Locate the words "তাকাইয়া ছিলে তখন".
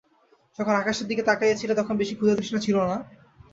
1.23-1.93